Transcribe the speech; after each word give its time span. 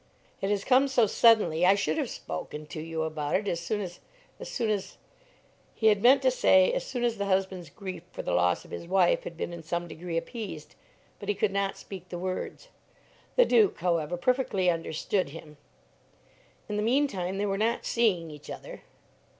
"It 0.41 0.49
has 0.49 0.63
come 0.63 0.87
so 0.87 1.05
suddenly. 1.05 1.63
I 1.63 1.75
should 1.75 1.99
have 1.99 2.09
spoken 2.09 2.65
to 2.65 2.81
you 2.81 3.03
about 3.03 3.35
it 3.35 3.47
as 3.47 3.59
soon 3.59 3.81
as 3.81 3.99
as 4.39 4.49
soon 4.49 4.71
as" 4.71 4.97
He 5.75 5.85
had 5.89 6.01
meant 6.01 6.23
to 6.23 6.31
say 6.31 6.73
as 6.73 6.83
soon 6.83 7.03
as 7.03 7.19
the 7.19 7.25
husband's 7.27 7.69
grief 7.69 8.01
for 8.11 8.23
the 8.23 8.33
loss 8.33 8.65
of 8.65 8.71
his 8.71 8.87
wife 8.87 9.25
had 9.25 9.37
been 9.37 9.53
in 9.53 9.61
some 9.61 9.87
degree 9.87 10.17
appeased, 10.17 10.73
but 11.19 11.29
he 11.29 11.35
could 11.35 11.51
not 11.53 11.77
speak 11.77 12.09
the 12.09 12.17
words. 12.17 12.69
The 13.35 13.45
Duke, 13.45 13.77
however, 13.77 14.17
perfectly 14.17 14.71
understood 14.71 15.29
him. 15.29 15.57
"In 16.67 16.77
the 16.77 16.81
meantime, 16.81 17.37
they 17.37 17.45
were 17.45 17.55
not 17.59 17.85
seeing 17.85 18.31
each 18.31 18.49
other." 18.49 18.81